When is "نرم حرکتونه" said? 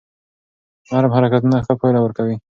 0.91-1.57